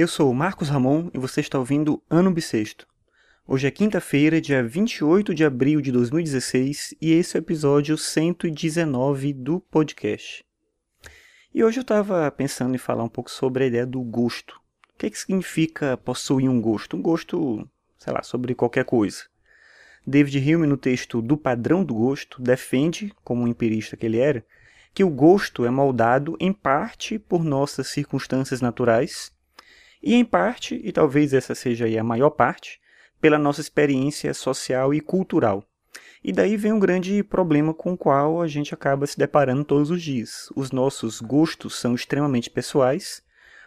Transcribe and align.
Eu 0.00 0.08
sou 0.08 0.30
o 0.30 0.34
Marcos 0.34 0.70
Ramon 0.70 1.10
e 1.12 1.18
você 1.18 1.42
está 1.42 1.58
ouvindo 1.58 2.02
Ano 2.08 2.30
Bissexto. 2.30 2.86
Hoje 3.46 3.66
é 3.66 3.70
quinta-feira, 3.70 4.40
dia 4.40 4.66
28 4.66 5.34
de 5.34 5.44
abril 5.44 5.78
de 5.82 5.92
2016 5.92 6.94
e 6.98 7.12
esse 7.12 7.36
é 7.36 7.38
o 7.38 7.42
episódio 7.42 7.98
119 7.98 9.34
do 9.34 9.60
podcast. 9.60 10.42
E 11.52 11.62
hoje 11.62 11.80
eu 11.80 11.82
estava 11.82 12.30
pensando 12.30 12.74
em 12.74 12.78
falar 12.78 13.04
um 13.04 13.10
pouco 13.10 13.30
sobre 13.30 13.64
a 13.64 13.66
ideia 13.66 13.84
do 13.84 14.00
gosto. 14.00 14.58
O 14.94 14.96
que, 14.96 15.04
é 15.04 15.10
que 15.10 15.18
significa 15.18 15.98
possuir 15.98 16.48
um 16.48 16.62
gosto? 16.62 16.96
Um 16.96 17.02
gosto, 17.02 17.68
sei 17.98 18.14
lá, 18.14 18.22
sobre 18.22 18.54
qualquer 18.54 18.86
coisa. 18.86 19.24
David 20.06 20.38
Hume, 20.38 20.66
no 20.66 20.78
texto 20.78 21.20
Do 21.20 21.36
Padrão 21.36 21.84
do 21.84 21.92
Gosto, 21.92 22.40
defende, 22.40 23.12
como 23.22 23.42
um 23.42 23.48
empirista 23.48 23.98
que 23.98 24.06
ele 24.06 24.16
era, 24.16 24.46
que 24.94 25.04
o 25.04 25.10
gosto 25.10 25.66
é 25.66 25.70
moldado 25.70 26.38
em 26.40 26.54
parte 26.54 27.18
por 27.18 27.44
nossas 27.44 27.88
circunstâncias 27.88 28.62
naturais 28.62 29.38
e 30.02 30.14
em 30.14 30.24
parte, 30.24 30.80
e 30.82 30.92
talvez 30.92 31.32
essa 31.32 31.54
seja 31.54 31.86
a 32.00 32.04
maior 32.04 32.30
parte, 32.30 32.80
pela 33.20 33.38
nossa 33.38 33.60
experiência 33.60 34.32
social 34.32 34.94
e 34.94 35.00
cultural. 35.00 35.64
E 36.22 36.32
daí 36.32 36.56
vem 36.56 36.72
um 36.72 36.78
grande 36.78 37.22
problema 37.22 37.72
com 37.72 37.92
o 37.92 37.96
qual 37.96 38.42
a 38.42 38.46
gente 38.46 38.74
acaba 38.74 39.06
se 39.06 39.18
deparando 39.18 39.64
todos 39.64 39.90
os 39.90 40.02
dias. 40.02 40.48
Os 40.54 40.70
nossos 40.70 41.20
gostos 41.20 41.78
são 41.78 41.94
extremamente 41.94 42.50
pessoais, 42.50 43.22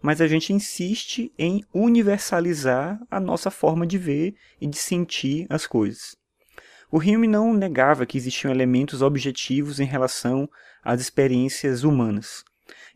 mas 0.00 0.20
a 0.20 0.28
gente 0.28 0.52
insiste 0.52 1.32
em 1.38 1.64
universalizar 1.74 3.00
a 3.10 3.18
nossa 3.18 3.50
forma 3.50 3.86
de 3.86 3.98
ver 3.98 4.34
e 4.60 4.66
de 4.66 4.76
sentir 4.76 5.46
as 5.48 5.66
coisas. 5.66 6.16
O 6.90 6.98
Hume 6.98 7.26
não 7.26 7.52
negava 7.52 8.06
que 8.06 8.16
existiam 8.16 8.52
elementos 8.52 9.02
objetivos 9.02 9.80
em 9.80 9.84
relação 9.84 10.48
às 10.84 11.00
experiências 11.00 11.82
humanas. 11.82 12.44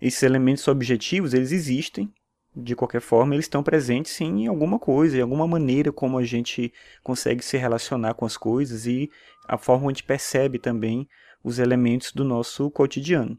Esses 0.00 0.22
elementos 0.22 0.66
objetivos, 0.68 1.34
eles 1.34 1.50
existem, 1.50 2.12
de 2.54 2.74
qualquer 2.74 3.00
forma, 3.00 3.34
eles 3.34 3.44
estão 3.44 3.62
presentes 3.62 4.12
sim 4.12 4.42
em 4.42 4.46
alguma 4.46 4.78
coisa, 4.78 5.16
em 5.16 5.20
alguma 5.20 5.46
maneira 5.46 5.92
como 5.92 6.18
a 6.18 6.24
gente 6.24 6.72
consegue 7.02 7.44
se 7.44 7.56
relacionar 7.56 8.14
com 8.14 8.24
as 8.24 8.36
coisas 8.36 8.86
e 8.86 9.10
a 9.46 9.56
forma 9.56 9.88
gente 9.88 10.02
percebe 10.02 10.58
também 10.58 11.08
os 11.42 11.58
elementos 11.58 12.12
do 12.12 12.24
nosso 12.24 12.70
cotidiano. 12.70 13.38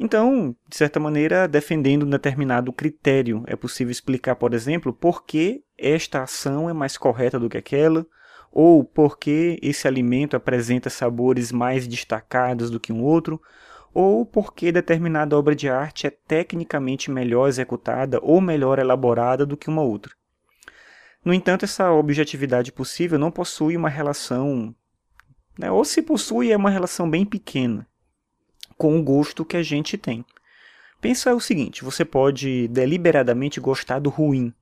Então, 0.00 0.54
de 0.68 0.76
certa 0.76 1.00
maneira, 1.00 1.48
defendendo 1.48 2.04
um 2.06 2.10
determinado 2.10 2.72
critério, 2.72 3.42
é 3.46 3.56
possível 3.56 3.90
explicar, 3.90 4.36
por 4.36 4.54
exemplo, 4.54 4.92
por 4.92 5.24
que 5.24 5.64
esta 5.76 6.22
ação 6.22 6.70
é 6.70 6.72
mais 6.72 6.96
correta 6.96 7.38
do 7.38 7.48
que 7.48 7.58
aquela, 7.58 8.06
ou 8.52 8.84
por 8.84 9.18
que 9.18 9.58
esse 9.60 9.88
alimento 9.88 10.36
apresenta 10.36 10.88
sabores 10.88 11.50
mais 11.50 11.86
destacados 11.86 12.70
do 12.70 12.78
que 12.78 12.92
um 12.92 13.02
outro, 13.02 13.40
ou 13.92 14.24
porque 14.24 14.70
determinada 14.70 15.36
obra 15.36 15.54
de 15.54 15.68
arte 15.68 16.06
é 16.06 16.10
tecnicamente 16.10 17.10
melhor 17.10 17.48
executada 17.48 18.18
ou 18.22 18.40
melhor 18.40 18.78
elaborada 18.78 19.44
do 19.44 19.56
que 19.56 19.68
uma 19.68 19.82
outra. 19.82 20.12
No 21.24 21.34
entanto, 21.34 21.64
essa 21.64 21.90
objetividade 21.90 22.72
possível 22.72 23.18
não 23.18 23.30
possui 23.30 23.76
uma 23.76 23.88
relação, 23.88 24.74
né, 25.58 25.70
ou 25.70 25.84
se 25.84 26.00
possui, 26.00 26.52
é 26.52 26.56
uma 26.56 26.70
relação 26.70 27.10
bem 27.10 27.24
pequena 27.24 27.86
com 28.76 28.98
o 28.98 29.02
gosto 29.02 29.44
que 29.44 29.56
a 29.56 29.62
gente 29.62 29.98
tem. 29.98 30.24
Pensa 31.00 31.34
o 31.34 31.40
seguinte: 31.40 31.84
você 31.84 32.04
pode 32.04 32.68
deliberadamente 32.68 33.60
gostar 33.60 33.98
do 33.98 34.08
ruim, 34.08 34.54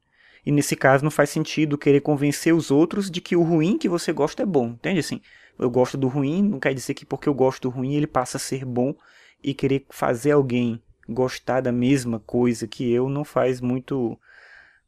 e 0.44 0.50
nesse 0.50 0.74
caso 0.74 1.04
não 1.04 1.10
faz 1.10 1.30
sentido 1.30 1.78
querer 1.78 2.00
convencer 2.00 2.54
os 2.54 2.70
outros 2.70 3.10
de 3.10 3.20
que 3.20 3.36
o 3.36 3.42
ruim 3.42 3.76
que 3.76 3.88
você 3.88 4.12
gosta 4.12 4.42
é 4.42 4.46
bom, 4.46 4.68
entende 4.68 5.00
assim? 5.00 5.20
Eu 5.58 5.70
gosto 5.70 5.96
do 5.96 6.08
ruim, 6.08 6.42
não 6.42 6.60
quer 6.60 6.74
dizer 6.74 6.94
que 6.94 7.06
porque 7.06 7.28
eu 7.28 7.34
gosto 7.34 7.62
do 7.62 7.70
ruim 7.70 7.94
ele 7.94 8.06
passa 8.06 8.36
a 8.36 8.40
ser 8.40 8.64
bom 8.64 8.94
e 9.46 9.54
querer 9.54 9.86
fazer 9.88 10.32
alguém 10.32 10.82
gostar 11.08 11.60
da 11.60 11.70
mesma 11.70 12.18
coisa 12.18 12.66
que 12.66 12.92
eu 12.92 13.08
não 13.08 13.24
faz 13.24 13.60
muito, 13.60 14.18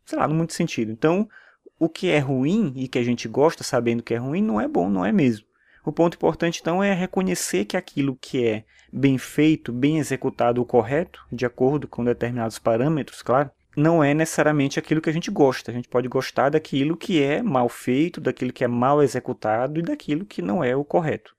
sei 0.04 0.18
lá, 0.18 0.26
não 0.26 0.34
muito 0.34 0.52
sentido. 0.52 0.90
Então, 0.90 1.28
o 1.78 1.88
que 1.88 2.10
é 2.10 2.18
ruim 2.18 2.72
e 2.74 2.88
que 2.88 2.98
a 2.98 3.04
gente 3.04 3.28
gosta 3.28 3.62
sabendo 3.62 4.02
que 4.02 4.12
é 4.12 4.16
ruim 4.16 4.42
não 4.42 4.60
é 4.60 4.66
bom, 4.66 4.90
não 4.90 5.06
é 5.06 5.12
mesmo. 5.12 5.46
O 5.84 5.92
ponto 5.92 6.16
importante 6.16 6.60
então 6.60 6.82
é 6.82 6.92
reconhecer 6.92 7.64
que 7.64 7.76
aquilo 7.76 8.18
que 8.20 8.44
é 8.44 8.64
bem 8.92 9.16
feito, 9.16 9.72
bem 9.72 9.98
executado 9.98 10.64
correto, 10.64 11.24
de 11.30 11.46
acordo 11.46 11.86
com 11.86 12.04
determinados 12.04 12.58
parâmetros, 12.58 13.22
claro, 13.22 13.50
não 13.76 14.02
é 14.02 14.12
necessariamente 14.12 14.76
aquilo 14.76 15.00
que 15.00 15.08
a 15.08 15.12
gente 15.12 15.30
gosta. 15.30 15.70
A 15.70 15.74
gente 15.74 15.88
pode 15.88 16.08
gostar 16.08 16.48
daquilo 16.48 16.96
que 16.96 17.22
é 17.22 17.40
mal 17.42 17.68
feito, 17.68 18.20
daquilo 18.20 18.52
que 18.52 18.64
é 18.64 18.68
mal 18.68 19.00
executado 19.00 19.78
e 19.78 19.82
daquilo 19.82 20.26
que 20.26 20.42
não 20.42 20.64
é 20.64 20.74
o 20.74 20.84
correto. 20.84 21.32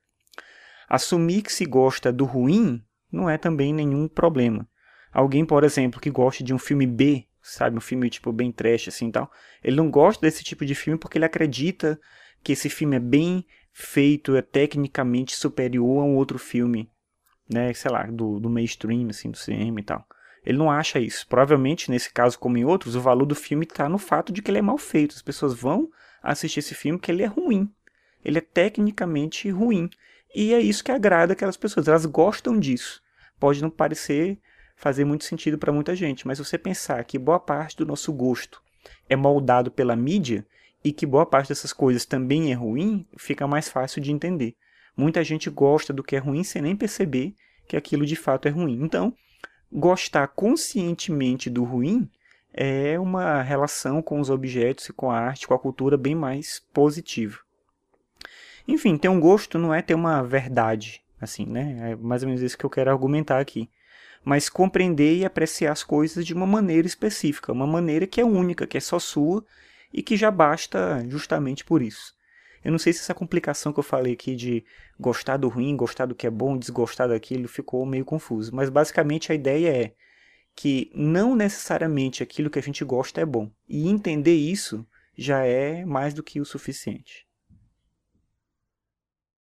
Assumir 0.88 1.42
que 1.42 1.52
se 1.52 1.66
gosta 1.66 2.14
do 2.14 2.24
ruim 2.24 2.82
não 3.12 3.30
é 3.30 3.38
também 3.38 3.74
nenhum 3.74 4.08
problema. 4.08 4.68
Alguém, 5.12 5.46
por 5.46 5.64
exemplo, 5.64 6.00
que 6.00 6.10
goste 6.10 6.44
de 6.44 6.54
um 6.54 6.60
filme 6.60 6.86
B, 6.86 7.26
sabe, 7.42 7.78
um 7.78 7.82
filme 7.82 8.10
tipo 8.10 8.32
bem 8.32 8.52
trash 8.52 8.88
assim 8.88 9.10
tal, 9.12 9.32
ele 9.64 9.76
não 9.76 9.90
gosta 9.90 10.22
desse 10.22 10.44
tipo 10.44 10.66
de 10.66 10.76
filme 10.76 11.00
porque 11.00 11.18
ele 11.18 11.26
acredita 11.26 12.00
que 12.44 12.54
esse 12.54 12.70
filme 12.70 12.96
é 12.96 13.00
bem 13.00 13.46
feito, 13.72 14.36
é 14.36 14.42
tecnicamente 14.42 15.36
superior 15.36 16.02
a 16.02 16.06
um 16.06 16.16
outro 16.16 16.38
filme, 16.38 16.90
né, 17.50 17.74
sei 17.74 17.92
lá, 17.92 18.04
do, 18.04 18.40
do 18.40 18.50
mainstream, 18.50 19.08
assim, 19.10 19.32
do 19.32 19.38
cinema 19.38 19.80
e 19.80 19.84
tal. 19.84 20.06
Ele 20.46 20.58
não 20.58 20.72
acha 20.72 21.00
isso. 21.00 21.28
Provavelmente, 21.28 21.92
nesse 21.92 22.12
caso 22.12 22.40
como 22.40 22.58
em 22.58 22.66
outros, 22.66 22.96
o 22.96 23.02
valor 23.02 23.26
do 23.26 23.36
filme 23.36 23.66
está 23.66 23.90
no 23.90 23.98
fato 23.98 24.32
de 24.32 24.42
que 24.42 24.50
ele 24.50 24.60
é 24.60 24.62
mal 24.62 24.78
feito. 24.78 25.16
As 25.16 25.22
pessoas 25.22 25.54
vão 25.54 25.90
assistir 26.24 26.60
esse 26.60 26.74
filme 26.74 26.98
porque 26.98 27.12
ele 27.12 27.24
é 27.24 27.28
ruim. 27.28 27.72
Ele 28.24 28.38
é 28.38 28.42
tecnicamente 28.42 29.50
ruim. 29.50 29.90
E 30.34 30.54
é 30.54 30.60
isso 30.60 30.84
que 30.84 30.92
agrada 30.92 31.34
aquelas 31.34 31.58
pessoas, 31.58 31.88
elas 31.88 32.06
gostam 32.06 32.60
disso. 32.60 33.02
Pode 33.40 33.62
não 33.62 33.70
parecer 33.70 34.38
fazer 34.76 35.04
muito 35.04 35.26
sentido 35.26 35.58
para 35.58 35.74
muita 35.74 35.96
gente, 35.96 36.26
mas 36.26 36.40
você 36.40 36.58
pensar 36.58 37.04
que 37.04 37.20
boa 37.20 37.40
parte 37.40 37.76
do 37.76 37.86
nosso 37.86 38.14
gosto 38.14 38.62
é 39.10 39.16
moldado 39.16 39.70
pela 39.70 39.96
mídia 39.96 40.46
e 40.84 40.94
que 40.94 41.06
boa 41.06 41.26
parte 41.26 41.50
dessas 41.50 41.74
coisas 41.74 42.06
também 42.06 42.52
é 42.52 42.56
ruim, 42.56 43.06
fica 43.18 43.46
mais 43.46 43.68
fácil 43.68 44.02
de 44.02 44.12
entender. 44.12 44.56
Muita 44.96 45.24
gente 45.24 45.50
gosta 45.50 45.92
do 45.92 46.04
que 46.04 46.16
é 46.16 46.20
ruim 46.20 46.44
sem 46.44 46.62
nem 46.62 46.76
perceber 46.76 47.34
que 47.68 47.76
aquilo 47.76 48.06
de 48.06 48.16
fato 48.16 48.48
é 48.48 48.52
ruim. 48.52 48.82
Então, 48.82 49.14
gostar 49.72 50.28
conscientemente 50.28 51.50
do 51.50 51.64
ruim 51.64 52.10
é 52.54 53.00
uma 53.00 53.42
relação 53.42 54.02
com 54.02 54.20
os 54.20 54.30
objetos 54.30 54.88
e 54.90 54.94
com 54.94 55.12
a 55.12 55.20
arte, 55.20 55.48
com 55.48 55.54
a 55.54 55.60
cultura 55.60 55.98
bem 55.98 56.16
mais 56.16 56.60
positiva. 56.74 57.38
Enfim, 58.72 58.98
ter 58.98 59.10
um 59.10 59.20
gosto 59.20 59.58
não 59.58 59.74
é 59.74 59.82
ter 59.82 59.96
uma 59.96 60.22
verdade, 60.22 61.02
assim, 61.20 61.44
né? 61.44 61.92
É 61.92 61.96
mais 61.96 62.22
ou 62.22 62.28
menos 62.28 62.40
isso 62.44 62.56
que 62.56 62.64
eu 62.64 62.70
quero 62.70 62.92
argumentar 62.92 63.40
aqui. 63.40 63.68
Mas 64.24 64.48
compreender 64.48 65.18
e 65.18 65.26
apreciar 65.26 65.72
as 65.72 65.84
coisas 65.84 66.24
de 66.24 66.36
uma 66.36 66.46
maneira 66.46 66.86
específica, 66.86 67.52
uma 67.52 67.66
maneira 67.66 68.06
que 68.06 68.22
é 68.22 68.24
única, 68.24 68.68
que 68.68 68.78
é 68.78 68.80
só 68.80 69.00
sua 69.00 69.44
e 69.92 70.04
que 70.04 70.16
já 70.16 70.30
basta 70.30 71.04
justamente 71.10 71.66
por 71.66 71.82
isso. 71.82 72.14
Eu 72.64 72.72
não 72.72 72.78
sei 72.78 72.94
se 72.94 73.00
essa 73.00 73.16
complicação 73.16 73.74
que 73.74 73.80
eu 73.80 73.84
falei 73.84 74.14
aqui 74.14 74.36
de 74.36 74.64
gostar 75.00 75.38
do 75.38 75.50
ruim, 75.50 75.76
gostar 75.76 76.06
do 76.06 76.14
que 76.14 76.28
é 76.28 76.30
bom, 76.30 76.56
desgostar 76.56 77.08
daquilo 77.08 77.48
ficou 77.48 77.84
meio 77.88 78.06
confuso, 78.06 78.54
mas 78.54 78.70
basicamente 78.70 79.32
a 79.32 79.36
ideia 79.36 79.86
é 79.86 79.94
que 80.56 80.92
não 80.94 81.36
necessariamente 81.36 82.22
aquilo 82.22 82.52
que 82.52 82.60
a 82.60 82.62
gente 82.64 82.86
gosta 82.86 83.20
é 83.20 83.26
bom. 83.26 83.50
E 83.68 83.90
entender 83.90 84.36
isso 84.36 84.86
já 85.18 85.44
é 85.44 85.84
mais 85.86 86.14
do 86.14 86.22
que 86.22 86.40
o 86.40 86.46
suficiente. 86.46 87.29